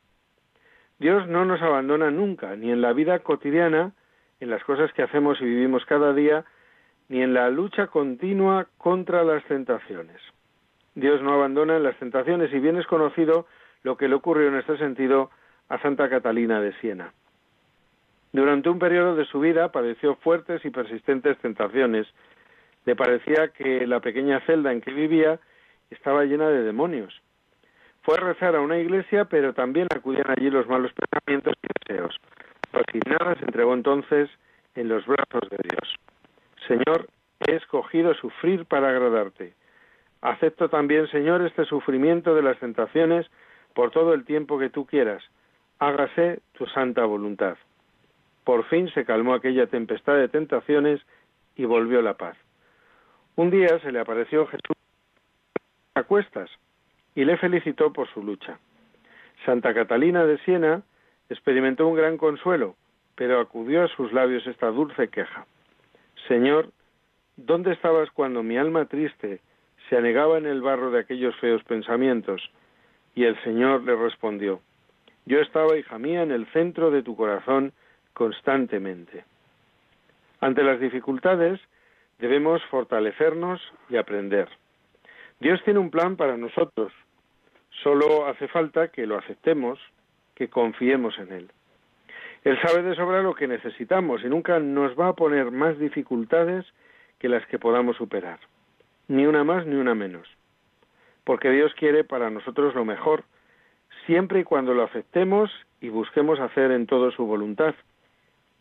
Dios 0.97 1.27
no 1.27 1.43
nos 1.43 1.61
abandona 1.61 2.11
nunca, 2.11 2.55
ni 2.55 2.71
en 2.71 2.79
la 2.79 2.93
vida 2.93 3.19
cotidiana, 3.19 3.91
en 4.39 4.49
las 4.49 4.63
cosas 4.63 4.93
que 4.93 5.03
hacemos 5.03 5.41
y 5.41 5.43
vivimos 5.43 5.83
cada 5.83 6.13
día, 6.13 6.45
ni 7.09 7.23
en 7.23 7.33
la 7.33 7.49
lucha 7.49 7.87
continua 7.87 8.67
contra 8.77 9.25
las 9.25 9.43
tentaciones. 9.49 10.21
Dios 10.95 11.21
no 11.21 11.33
abandona 11.33 11.75
en 11.75 11.83
las 11.83 11.97
tentaciones 11.97 12.53
y 12.53 12.59
bien 12.59 12.77
es 12.77 12.87
conocido 12.87 13.47
lo 13.83 13.97
que 13.97 14.07
le 14.07 14.15
ocurrió 14.15 14.47
en 14.47 14.55
este 14.55 14.77
sentido 14.77 15.29
a 15.67 15.77
Santa 15.81 16.09
Catalina 16.09 16.61
de 16.61 16.71
Siena. 16.79 17.11
Durante 18.31 18.69
un 18.69 18.77
periodo 18.77 19.15
de 19.15 19.25
su 19.25 19.39
vida 19.39 19.71
padeció 19.71 20.15
fuertes 20.15 20.63
y 20.63 20.69
persistentes 20.69 21.37
tentaciones. 21.39 22.07
Le 22.85 22.95
parecía 22.95 23.49
que 23.49 23.87
la 23.87 23.99
pequeña 23.99 24.39
celda 24.41 24.71
en 24.71 24.81
que 24.81 24.93
vivía 24.93 25.39
estaba 25.89 26.25
llena 26.25 26.49
de 26.49 26.63
demonios. 26.63 27.21
Fue 28.03 28.15
a 28.15 28.21
rezar 28.21 28.55
a 28.55 28.61
una 28.61 28.77
iglesia, 28.77 29.25
pero 29.25 29.53
también 29.53 29.87
acudían 29.93 30.29
allí 30.29 30.49
los 30.49 30.67
malos 30.67 30.91
pensamientos 30.93 31.53
y 31.61 31.67
deseos. 31.87 32.15
Resignada 32.71 33.35
se 33.35 33.45
entregó 33.45 33.73
entonces 33.73 34.29
en 34.75 34.87
los 34.87 35.05
brazos 35.05 35.49
de 35.49 35.57
Dios. 35.63 35.95
Señor, 36.67 37.07
he 37.47 37.55
escogido 37.55 38.13
sufrir 38.13 38.65
para 38.65 38.89
agradarte. 38.89 39.53
Acepto 40.21 40.69
también, 40.69 41.07
Señor, 41.07 41.41
este 41.41 41.65
sufrimiento 41.65 42.35
de 42.35 42.43
las 42.43 42.59
tentaciones 42.59 43.25
por 43.73 43.91
todo 43.91 44.13
el 44.13 44.25
tiempo 44.25 44.59
que 44.59 44.69
tú 44.69 44.85
quieras. 44.85 45.23
Hágase 45.79 46.41
tu 46.53 46.65
santa 46.67 47.05
voluntad. 47.05 47.57
Por 48.43 48.65
fin 48.65 48.89
se 48.93 49.05
calmó 49.05 49.33
aquella 49.33 49.67
tempestad 49.67 50.15
de 50.15 50.27
tentaciones 50.27 51.01
y 51.55 51.65
volvió 51.65 52.01
la 52.01 52.15
paz. 52.15 52.37
Un 53.35 53.49
día 53.51 53.79
se 53.79 53.91
le 53.91 53.99
apareció 53.99 54.47
Jesús 54.47 54.75
a 55.95 56.03
cuestas 56.03 56.49
y 57.15 57.25
le 57.25 57.37
felicitó 57.37 57.91
por 57.91 58.07
su 58.09 58.23
lucha. 58.23 58.59
Santa 59.45 59.73
Catalina 59.73 60.25
de 60.25 60.37
Siena 60.39 60.83
experimentó 61.29 61.87
un 61.87 61.95
gran 61.95 62.17
consuelo, 62.17 62.75
pero 63.15 63.39
acudió 63.39 63.83
a 63.83 63.87
sus 63.89 64.11
labios 64.13 64.45
esta 64.47 64.67
dulce 64.67 65.09
queja. 65.09 65.45
Señor, 66.27 66.69
¿dónde 67.37 67.73
estabas 67.73 68.09
cuando 68.11 68.43
mi 68.43 68.57
alma 68.57 68.85
triste 68.85 69.41
se 69.89 69.97
anegaba 69.97 70.37
en 70.37 70.45
el 70.45 70.61
barro 70.61 70.91
de 70.91 70.99
aquellos 70.99 71.35
feos 71.37 71.63
pensamientos? 71.63 72.49
Y 73.15 73.25
el 73.25 73.41
Señor 73.43 73.83
le 73.83 73.95
respondió, 73.95 74.61
Yo 75.25 75.39
estaba, 75.39 75.77
hija 75.77 75.97
mía, 75.97 76.23
en 76.23 76.31
el 76.31 76.45
centro 76.47 76.91
de 76.91 77.03
tu 77.03 77.15
corazón 77.15 77.73
constantemente. 78.13 79.23
Ante 80.41 80.63
las 80.63 80.79
dificultades 80.79 81.59
debemos 82.19 82.63
fortalecernos 82.65 83.61
y 83.89 83.97
aprender. 83.97 84.49
Dios 85.39 85.61
tiene 85.63 85.79
un 85.79 85.89
plan 85.89 86.15
para 86.15 86.37
nosotros. 86.37 86.91
Solo 87.83 88.27
hace 88.27 88.47
falta 88.47 88.89
que 88.89 89.05
lo 89.05 89.17
aceptemos, 89.17 89.79
que 90.35 90.49
confiemos 90.49 91.17
en 91.17 91.31
Él. 91.31 91.51
Él 92.43 92.57
sabe 92.61 92.83
de 92.83 92.95
sobra 92.95 93.21
lo 93.21 93.35
que 93.35 93.47
necesitamos 93.47 94.23
y 94.23 94.27
nunca 94.27 94.59
nos 94.59 94.97
va 94.97 95.09
a 95.09 95.13
poner 95.13 95.51
más 95.51 95.77
dificultades 95.77 96.65
que 97.19 97.29
las 97.29 97.45
que 97.47 97.59
podamos 97.59 97.97
superar. 97.97 98.39
Ni 99.07 99.25
una 99.25 99.43
más 99.43 99.65
ni 99.65 99.75
una 99.75 99.95
menos. 99.95 100.27
Porque 101.25 101.49
Dios 101.49 101.73
quiere 101.75 102.03
para 102.03 102.29
nosotros 102.29 102.73
lo 102.75 102.85
mejor, 102.85 103.23
siempre 104.05 104.39
y 104.39 104.43
cuando 104.43 104.73
lo 104.73 104.83
aceptemos 104.83 105.51
y 105.81 105.89
busquemos 105.89 106.39
hacer 106.39 106.71
en 106.71 106.87
todo 106.87 107.11
su 107.11 107.25
voluntad. 107.25 107.75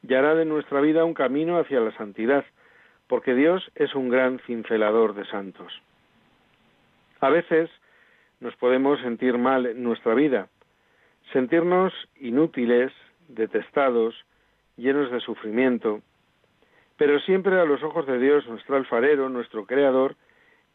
Y 0.02 0.14
hará 0.14 0.34
de 0.34 0.44
nuestra 0.44 0.80
vida 0.80 1.04
un 1.04 1.14
camino 1.14 1.58
hacia 1.58 1.80
la 1.80 1.96
santidad, 1.96 2.44
porque 3.06 3.34
Dios 3.34 3.70
es 3.74 3.94
un 3.94 4.08
gran 4.08 4.38
cincelador 4.46 5.14
de 5.14 5.24
santos. 5.26 5.72
A 7.20 7.30
veces 7.30 7.70
nos 8.40 8.54
podemos 8.56 9.00
sentir 9.00 9.38
mal 9.38 9.66
en 9.66 9.82
nuestra 9.82 10.14
vida, 10.14 10.48
sentirnos 11.32 11.92
inútiles, 12.16 12.92
detestados, 13.28 14.14
llenos 14.76 15.10
de 15.10 15.20
sufrimiento, 15.20 16.00
pero 16.96 17.18
siempre 17.20 17.58
a 17.60 17.64
los 17.64 17.82
ojos 17.82 18.06
de 18.06 18.18
Dios, 18.18 18.46
nuestro 18.48 18.76
alfarero, 18.76 19.28
nuestro 19.28 19.66
creador, 19.66 20.16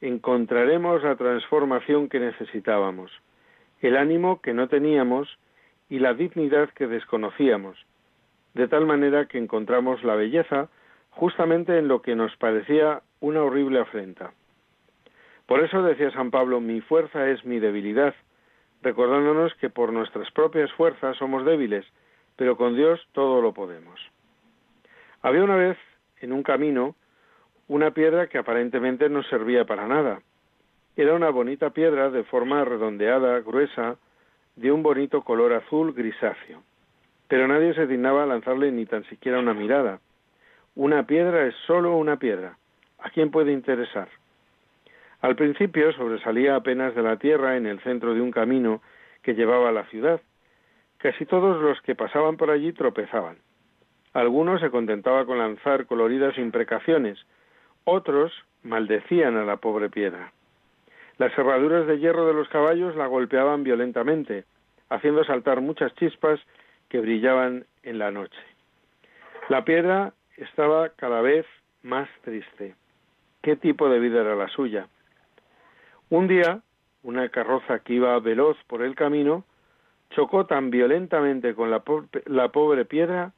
encontraremos 0.02 1.04
la 1.04 1.16
transformación 1.16 2.10
que 2.10 2.20
necesitábamos, 2.20 3.12
el 3.82 3.96
ánimo 3.96 4.42
que 4.42 4.54
no 4.54 4.68
teníamos 4.68 5.38
y 5.90 6.00
la 6.00 6.14
dignidad 6.14 6.70
que 6.72 6.88
desconocíamos, 6.88 7.78
de 8.54 8.68
tal 8.68 8.86
manera 8.86 9.26
que 9.28 9.38
encontramos 9.38 10.04
la 10.04 10.16
belleza 10.16 10.70
justamente 11.12 11.78
en 11.78 11.88
lo 11.88 12.02
que 12.02 12.16
nos 12.16 12.36
parecía 12.38 13.02
una 13.20 13.44
horrible 13.44 13.80
afrenta. 13.80 14.34
Por 15.46 15.64
eso 15.64 15.84
decía 15.84 16.12
San 16.12 16.32
Pablo, 16.32 16.62
mi 16.62 16.82
fuerza 16.82 17.30
es 17.30 17.44
mi 17.46 17.60
debilidad, 17.60 18.16
recordándonos 18.82 19.54
que 19.56 19.70
por 19.70 19.92
nuestras 19.92 20.32
propias 20.32 20.72
fuerzas 20.74 21.18
somos 21.18 21.46
débiles, 21.46 21.86
pero 22.36 22.58
con 22.58 22.76
Dios 22.76 23.00
todo 23.12 23.42
lo 23.42 23.54
podemos. 23.54 24.00
Había 25.22 25.44
una 25.44 25.56
vez 25.56 25.78
en 26.22 26.34
un 26.34 26.44
camino 26.44 26.96
una 27.68 27.92
piedra 27.92 28.28
que 28.28 28.38
aparentemente 28.38 29.10
no 29.10 29.24
servía 29.24 29.66
para 29.66 29.88
nada. 29.88 30.22
Era 30.96 31.14
una 31.14 31.30
bonita 31.30 31.72
piedra 31.72 32.10
de 32.10 32.24
forma 32.24 32.64
redondeada, 32.66 33.40
gruesa, 33.40 33.98
de 34.56 34.72
un 34.72 34.84
bonito 34.84 35.22
color 35.24 35.54
azul 35.54 35.94
grisáceo. 35.94 36.62
Pero 37.34 37.48
nadie 37.48 37.74
se 37.74 37.88
dignaba 37.88 38.22
a 38.22 38.26
lanzarle 38.28 38.72
ni 38.72 38.86
tan 38.86 39.06
siquiera 39.06 39.40
una 39.40 39.56
mirada. 39.56 40.00
Una 40.76 41.08
piedra 41.08 41.48
es 41.48 41.56
solo 41.66 41.98
una 41.98 42.18
piedra. 42.18 42.60
¿A 43.00 43.10
quién 43.10 43.32
puede 43.32 43.52
interesar? 43.52 44.08
Al 45.20 45.36
principio 45.36 45.92
sobresalía 45.94 46.56
apenas 46.56 46.94
de 46.94 47.02
la 47.02 47.18
tierra 47.18 47.58
en 47.58 47.66
el 47.66 47.80
centro 47.80 48.14
de 48.14 48.22
un 48.22 48.30
camino 48.30 48.84
que 49.24 49.34
llevaba 49.34 49.70
a 49.70 49.72
la 49.72 49.86
ciudad, 49.86 50.22
Casi 51.00 51.26
todos 51.26 51.60
los 51.60 51.82
que 51.82 51.96
pasaban 51.96 52.38
por 52.38 52.52
allí 52.52 52.72
tropezaban. 52.72 53.38
Algunos 54.14 54.62
se 54.62 54.70
contentaba 54.70 55.26
con 55.26 55.40
lanzar 55.40 55.88
coloridas 55.88 56.38
imprecaciones, 56.38 57.18
otros 57.84 58.32
maldecían 58.62 59.38
a 59.38 59.44
la 59.44 59.58
pobre 59.58 59.90
piedra. 59.90 60.32
Las 61.18 61.34
cerraduras 61.34 61.88
de 61.88 61.98
hierro 61.98 62.28
de 62.28 62.36
los 62.36 62.48
caballos 62.50 62.96
la 62.96 63.08
golpeaban 63.08 63.64
violentamente, 63.64 64.44
haciendo 64.90 65.24
saltar 65.24 65.62
muchas 65.62 65.96
chispas 65.96 66.40
que 66.94 67.00
brillaban 67.00 67.66
en 67.82 67.98
la 67.98 68.12
noche. 68.12 68.38
La 69.50 69.66
piedra 69.66 70.14
estaba 70.38 70.90
cada 70.90 71.22
vez 71.22 71.44
más 71.82 72.08
triste. 72.22 72.76
¿Qué 73.42 73.56
tipo 73.56 73.90
de 73.90 73.98
vida 73.98 74.22
era 74.22 74.36
la 74.36 74.48
suya? 74.48 74.88
Un 76.12 76.28
día, 76.28 76.62
una 77.02 77.30
carroza 77.30 77.80
que 77.80 77.94
iba 77.94 78.20
veloz 78.20 78.58
por 78.68 78.84
el 78.84 78.94
camino 78.94 79.44
chocó 80.12 80.46
tan 80.46 80.70
violentamente 80.70 81.56
con 81.56 81.72
la, 81.72 81.80
pobre 81.80 82.86
piedra 82.86 83.32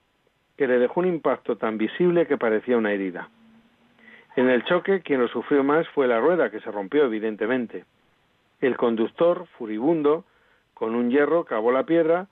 que 0.57 0.67
le 0.67 0.77
dejó 0.77 0.99
un 0.99 1.07
impacto 1.07 1.55
tan 1.55 1.77
visible 1.77 2.27
que 2.27 2.37
parecía 2.37 2.75
una 2.75 2.91
herida. 2.91 3.29
En 4.35 4.49
el 4.49 4.65
choque, 4.65 4.99
quien 4.99 5.21
lo 5.21 5.29
sufrió 5.29 5.63
más 5.63 5.87
fue 5.95 6.07
la 6.07 6.19
rueda, 6.19 6.51
que 6.51 6.59
se 6.59 6.71
rompió 6.71 7.05
evidentemente. 7.05 7.85
El 8.59 8.75
conductor, 8.75 9.47
furibundo, 9.57 10.25
con 10.73 10.93
un 10.93 11.09
hierro 11.09 11.45
cavó 11.45 11.71
la 11.71 11.85
piedra 11.85 12.27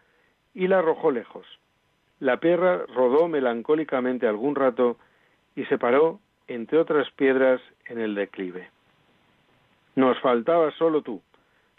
y 0.53 0.67
la 0.67 0.79
arrojó 0.79 1.11
lejos. 1.11 1.45
La 2.19 2.39
piedra 2.39 2.85
rodó 2.93 3.27
melancólicamente 3.27 4.27
algún 4.27 4.55
rato 4.55 4.97
y 5.55 5.65
se 5.65 5.77
paró 5.77 6.19
entre 6.47 6.77
otras 6.77 7.09
piedras 7.11 7.61
en 7.85 7.99
el 7.99 8.15
declive. 8.15 8.69
Nos 9.95 10.19
faltaba 10.21 10.71
solo 10.71 11.01
tú, 11.01 11.21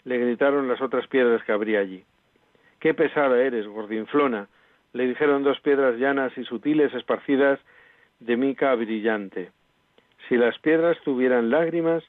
le 0.03 0.17
gritaron 0.17 0.67
las 0.67 0.81
otras 0.81 1.07
piedras 1.07 1.43
que 1.43 1.51
habría 1.51 1.79
allí. 1.79 2.03
Qué 2.79 2.93
pesada 2.93 3.41
eres, 3.41 3.67
gordinflona, 3.67 4.47
le 4.93 5.07
dijeron 5.07 5.43
dos 5.43 5.59
piedras 5.59 5.97
llanas 5.97 6.37
y 6.37 6.45
sutiles 6.45 6.93
esparcidas 6.93 7.59
de 8.19 8.37
mica 8.37 8.73
brillante. 8.75 9.51
Si 10.29 10.37
las 10.37 10.57
piedras 10.59 10.97
tuvieran 11.03 11.49
lágrimas, 11.49 12.03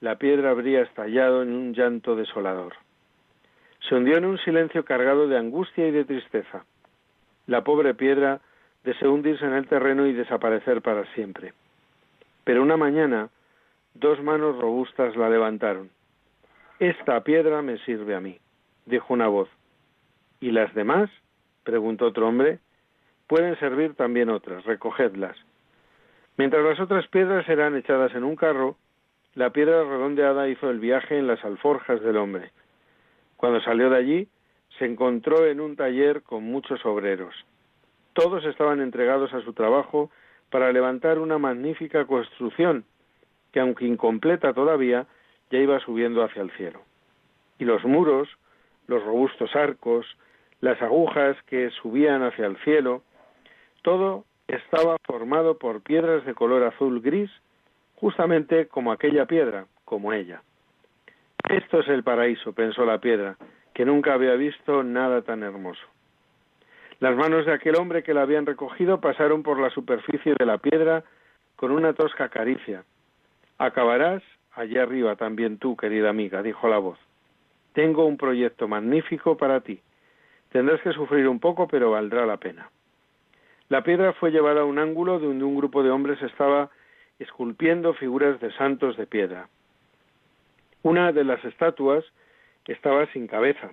la 0.00 0.16
piedra 0.16 0.50
habría 0.50 0.82
estallado 0.82 1.42
en 1.42 1.52
un 1.52 1.74
llanto 1.74 2.16
desolador. 2.16 2.74
Se 3.88 3.94
hundió 3.94 4.16
en 4.16 4.24
un 4.24 4.38
silencio 4.38 4.84
cargado 4.84 5.28
de 5.28 5.38
angustia 5.38 5.86
y 5.86 5.92
de 5.92 6.04
tristeza. 6.04 6.64
La 7.46 7.62
pobre 7.62 7.94
piedra 7.94 8.40
deseó 8.82 9.12
hundirse 9.12 9.44
en 9.44 9.52
el 9.52 9.68
terreno 9.68 10.06
y 10.06 10.12
desaparecer 10.12 10.82
para 10.82 11.04
siempre. 11.14 11.52
Pero 12.44 12.62
una 12.62 12.76
mañana, 12.76 13.28
dos 13.94 14.22
manos 14.22 14.58
robustas 14.58 15.16
la 15.16 15.30
levantaron. 15.30 15.90
Esta 16.78 17.22
piedra 17.22 17.62
me 17.62 17.78
sirve 17.78 18.14
a 18.14 18.20
mí, 18.20 18.38
dijo 18.86 19.14
una 19.14 19.28
voz. 19.28 19.48
¿Y 20.40 20.50
las 20.50 20.74
demás? 20.74 21.08
preguntó 21.64 22.06
otro 22.06 22.28
hombre. 22.28 22.58
Pueden 23.26 23.58
servir 23.58 23.94
también 23.94 24.30
otras, 24.30 24.64
recogedlas. 24.64 25.36
Mientras 26.36 26.64
las 26.64 26.80
otras 26.80 27.06
piedras 27.08 27.48
eran 27.48 27.76
echadas 27.76 28.14
en 28.14 28.24
un 28.24 28.36
carro, 28.36 28.76
la 29.34 29.50
piedra 29.50 29.84
redondeada 29.84 30.48
hizo 30.48 30.70
el 30.70 30.80
viaje 30.80 31.18
en 31.18 31.26
las 31.26 31.44
alforjas 31.44 32.00
del 32.02 32.16
hombre. 32.16 32.50
Cuando 33.36 33.60
salió 33.60 33.90
de 33.90 33.96
allí, 33.96 34.28
se 34.78 34.84
encontró 34.84 35.46
en 35.46 35.60
un 35.60 35.76
taller 35.76 36.22
con 36.22 36.44
muchos 36.44 36.84
obreros. 36.84 37.34
Todos 38.12 38.44
estaban 38.44 38.80
entregados 38.80 39.32
a 39.32 39.42
su 39.42 39.52
trabajo 39.52 40.10
para 40.50 40.72
levantar 40.72 41.18
una 41.18 41.38
magnífica 41.38 42.06
construcción 42.06 42.84
que, 43.52 43.60
aunque 43.60 43.86
incompleta 43.86 44.52
todavía, 44.52 45.06
ya 45.50 45.58
iba 45.58 45.80
subiendo 45.80 46.22
hacia 46.22 46.42
el 46.42 46.50
cielo. 46.52 46.80
Y 47.58 47.64
los 47.64 47.84
muros, 47.84 48.28
los 48.86 49.02
robustos 49.04 49.54
arcos, 49.54 50.06
las 50.60 50.80
agujas 50.82 51.36
que 51.46 51.70
subían 51.70 52.22
hacia 52.22 52.46
el 52.46 52.56
cielo, 52.58 53.02
todo 53.82 54.24
estaba 54.48 54.96
formado 55.04 55.58
por 55.58 55.82
piedras 55.82 56.24
de 56.24 56.34
color 56.34 56.62
azul 56.64 57.00
gris, 57.00 57.30
justamente 57.96 58.66
como 58.68 58.92
aquella 58.92 59.26
piedra, 59.26 59.66
como 59.84 60.12
ella. 60.12 60.42
Esto 61.48 61.80
es 61.80 61.88
el 61.88 62.02
paraíso, 62.02 62.52
pensó 62.52 62.84
la 62.84 62.98
piedra, 62.98 63.36
que 63.72 63.84
nunca 63.84 64.14
había 64.14 64.34
visto 64.34 64.82
nada 64.82 65.22
tan 65.22 65.44
hermoso. 65.44 65.86
Las 66.98 67.14
manos 67.14 67.46
de 67.46 67.52
aquel 67.52 67.76
hombre 67.76 68.02
que 68.02 68.14
la 68.14 68.22
habían 68.22 68.46
recogido 68.46 69.00
pasaron 69.00 69.42
por 69.42 69.60
la 69.60 69.70
superficie 69.70 70.34
de 70.36 70.46
la 70.46 70.58
piedra 70.58 71.04
con 71.54 71.70
una 71.70 71.92
tosca 71.92 72.30
caricia. 72.30 72.84
Acabarás 73.58 74.22
allá 74.54 74.82
arriba 74.82 75.14
también 75.14 75.58
tú, 75.58 75.76
querida 75.76 76.10
amiga, 76.10 76.42
dijo 76.42 76.68
la 76.68 76.78
voz. 76.78 76.98
Tengo 77.74 78.06
un 78.06 78.16
proyecto 78.16 78.66
magnífico 78.66 79.36
para 79.36 79.60
ti. 79.60 79.80
Tendrás 80.50 80.80
que 80.80 80.92
sufrir 80.92 81.28
un 81.28 81.38
poco, 81.38 81.68
pero 81.68 81.92
valdrá 81.92 82.26
la 82.26 82.38
pena. 82.38 82.70
La 83.68 83.82
piedra 83.82 84.14
fue 84.14 84.30
llevada 84.30 84.62
a 84.62 84.64
un 84.64 84.78
ángulo 84.78 85.18
donde 85.18 85.44
un 85.44 85.56
grupo 85.56 85.82
de 85.82 85.90
hombres 85.90 86.20
estaba 86.22 86.70
esculpiendo 87.18 87.94
figuras 87.94 88.40
de 88.40 88.52
santos 88.52 88.96
de 88.96 89.06
piedra. 89.06 89.48
Una 90.86 91.10
de 91.10 91.24
las 91.24 91.44
estatuas 91.44 92.04
estaba 92.64 93.06
sin 93.06 93.26
cabeza. 93.26 93.72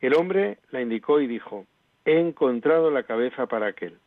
El 0.00 0.14
hombre 0.14 0.58
la 0.70 0.80
indicó 0.80 1.20
y 1.20 1.26
dijo, 1.26 1.66
he 2.04 2.20
encontrado 2.20 2.92
la 2.92 3.02
cabeza 3.02 3.46
para 3.46 3.66
aquel. 3.66 3.98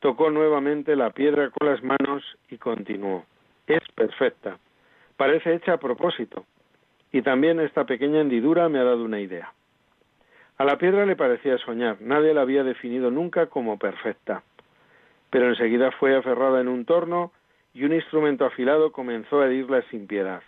Tocó 0.00 0.28
nuevamente 0.30 0.94
la 0.94 1.08
piedra 1.08 1.48
con 1.48 1.70
las 1.70 1.82
manos 1.82 2.22
y 2.50 2.58
continuó. 2.58 3.24
Es 3.66 3.80
perfecta. 3.94 4.58
Parece 5.16 5.54
hecha 5.54 5.72
a 5.72 5.78
propósito. 5.78 6.44
Y 7.10 7.22
también 7.22 7.60
esta 7.60 7.86
pequeña 7.86 8.20
hendidura 8.20 8.68
me 8.68 8.78
ha 8.78 8.84
dado 8.84 9.02
una 9.02 9.20
idea. 9.20 9.54
A 10.58 10.64
la 10.66 10.76
piedra 10.76 11.06
le 11.06 11.16
parecía 11.16 11.56
soñar, 11.56 11.96
nadie 12.02 12.34
la 12.34 12.42
había 12.42 12.62
definido 12.62 13.10
nunca 13.10 13.46
como 13.46 13.78
perfecta. 13.78 14.42
Pero 15.30 15.48
enseguida 15.48 15.92
fue 15.92 16.14
aferrada 16.14 16.60
en 16.60 16.68
un 16.68 16.84
torno 16.84 17.32
y 17.72 17.84
un 17.84 17.94
instrumento 17.94 18.44
afilado 18.44 18.92
comenzó 18.92 19.40
a 19.40 19.46
herirla 19.46 19.80
sin 19.88 20.06
piedad. 20.06 20.42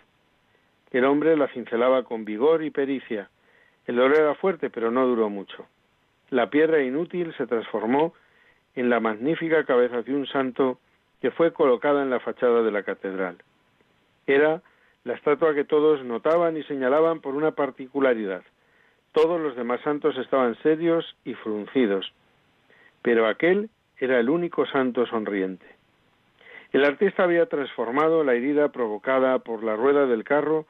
El 0.91 1.05
hombre 1.05 1.37
la 1.37 1.47
cincelaba 1.49 2.03
con 2.03 2.25
vigor 2.25 2.63
y 2.63 2.71
pericia. 2.71 3.29
El 3.85 3.95
dolor 3.97 4.17
era 4.17 4.35
fuerte, 4.35 4.69
pero 4.69 4.91
no 4.91 5.05
duró 5.05 5.29
mucho. 5.29 5.67
La 6.29 6.49
piedra 6.49 6.81
inútil 6.81 7.33
se 7.37 7.47
transformó 7.47 8.13
en 8.75 8.89
la 8.89 8.99
magnífica 8.99 9.63
cabeza 9.65 10.01
de 10.01 10.13
un 10.13 10.27
santo 10.27 10.79
que 11.21 11.31
fue 11.31 11.53
colocada 11.53 12.01
en 12.01 12.09
la 12.09 12.19
fachada 12.19 12.63
de 12.63 12.71
la 12.71 12.83
catedral. 12.83 13.37
Era 14.25 14.61
la 15.03 15.13
estatua 15.13 15.53
que 15.53 15.63
todos 15.63 16.03
notaban 16.03 16.57
y 16.57 16.63
señalaban 16.63 17.19
por 17.19 17.35
una 17.35 17.51
particularidad. 17.51 18.43
Todos 19.11 19.39
los 19.41 19.55
demás 19.55 19.81
santos 19.81 20.17
estaban 20.17 20.55
serios 20.61 21.15
y 21.25 21.33
fruncidos, 21.33 22.13
pero 23.01 23.27
aquel 23.27 23.69
era 23.97 24.19
el 24.19 24.29
único 24.29 24.65
santo 24.67 25.05
sonriente. 25.07 25.65
El 26.71 26.85
artista 26.85 27.23
había 27.23 27.47
transformado 27.47 28.23
la 28.23 28.35
herida 28.35 28.69
provocada 28.69 29.39
por 29.39 29.63
la 29.63 29.75
rueda 29.75 30.05
del 30.05 30.23
carro 30.23 30.67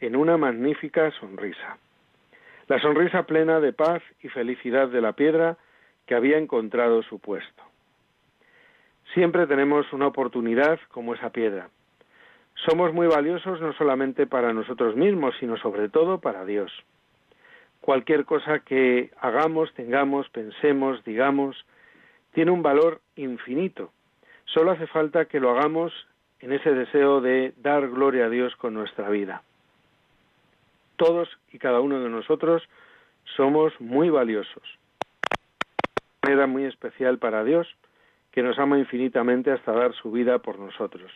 en 0.00 0.16
una 0.16 0.36
magnífica 0.36 1.10
sonrisa. 1.12 1.78
La 2.68 2.80
sonrisa 2.80 3.24
plena 3.24 3.60
de 3.60 3.72
paz 3.72 4.02
y 4.22 4.28
felicidad 4.28 4.88
de 4.88 5.00
la 5.00 5.12
piedra 5.12 5.56
que 6.06 6.14
había 6.14 6.38
encontrado 6.38 7.02
su 7.02 7.18
puesto. 7.18 7.62
Siempre 9.12 9.46
tenemos 9.46 9.92
una 9.92 10.06
oportunidad 10.06 10.80
como 10.88 11.14
esa 11.14 11.30
piedra. 11.30 11.68
Somos 12.66 12.92
muy 12.92 13.06
valiosos 13.06 13.60
no 13.60 13.72
solamente 13.74 14.26
para 14.26 14.52
nosotros 14.52 14.96
mismos, 14.96 15.34
sino 15.38 15.56
sobre 15.58 15.88
todo 15.88 16.20
para 16.20 16.44
Dios. 16.44 16.72
Cualquier 17.80 18.24
cosa 18.24 18.60
que 18.60 19.10
hagamos, 19.20 19.72
tengamos, 19.74 20.28
pensemos, 20.30 21.04
digamos, 21.04 21.66
tiene 22.32 22.50
un 22.50 22.62
valor 22.62 23.00
infinito. 23.16 23.92
Solo 24.46 24.70
hace 24.70 24.86
falta 24.86 25.26
que 25.26 25.40
lo 25.40 25.50
hagamos 25.50 25.92
en 26.40 26.52
ese 26.52 26.72
deseo 26.72 27.20
de 27.20 27.52
dar 27.58 27.88
gloria 27.88 28.26
a 28.26 28.30
Dios 28.30 28.56
con 28.56 28.74
nuestra 28.74 29.08
vida. 29.10 29.42
Todos 30.96 31.28
y 31.52 31.58
cada 31.58 31.80
uno 31.80 32.00
de 32.00 32.08
nosotros 32.08 32.62
somos 33.36 33.72
muy 33.80 34.10
valiosos. 34.10 34.62
De 36.22 36.30
manera 36.30 36.46
muy 36.46 36.64
especial 36.64 37.18
para 37.18 37.44
Dios, 37.44 37.68
que 38.32 38.42
nos 38.42 38.58
ama 38.58 38.78
infinitamente 38.78 39.52
hasta 39.52 39.72
dar 39.72 39.94
su 39.94 40.10
vida 40.10 40.38
por 40.38 40.58
nosotros. 40.58 41.12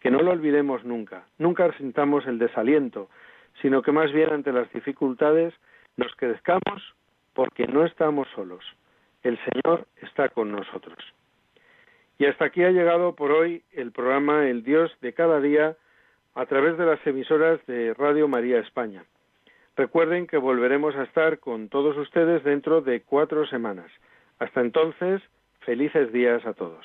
Que 0.00 0.10
no 0.10 0.20
lo 0.20 0.32
olvidemos 0.32 0.84
nunca, 0.84 1.24
nunca 1.38 1.72
sintamos 1.78 2.26
el 2.26 2.38
desaliento, 2.38 3.08
sino 3.62 3.82
que 3.82 3.92
más 3.92 4.12
bien 4.12 4.30
ante 4.30 4.52
las 4.52 4.72
dificultades 4.72 5.54
nos 5.96 6.14
crezcamos 6.16 6.94
porque 7.34 7.66
no 7.66 7.84
estamos 7.84 8.28
solos. 8.34 8.64
El 9.22 9.38
Señor 9.38 9.86
está 10.02 10.28
con 10.28 10.52
nosotros. 10.52 10.98
Y 12.18 12.26
hasta 12.26 12.46
aquí 12.46 12.62
ha 12.64 12.70
llegado 12.70 13.14
por 13.14 13.30
hoy 13.30 13.62
el 13.72 13.92
programa 13.92 14.48
El 14.48 14.62
Dios 14.64 14.90
de 15.00 15.12
cada 15.12 15.40
día 15.40 15.76
a 16.34 16.46
través 16.46 16.78
de 16.78 16.86
las 16.86 17.04
emisoras 17.06 17.64
de 17.66 17.94
Radio 17.94 18.28
María 18.28 18.60
España. 18.60 19.04
Recuerden 19.76 20.26
que 20.26 20.38
volveremos 20.38 20.96
a 20.96 21.04
estar 21.04 21.38
con 21.38 21.68
todos 21.68 21.96
ustedes 21.96 22.42
dentro 22.42 22.80
de 22.80 23.02
cuatro 23.02 23.46
semanas. 23.46 23.90
Hasta 24.38 24.60
entonces, 24.60 25.22
felices 25.60 26.12
días 26.12 26.44
a 26.46 26.54
todos. 26.54 26.84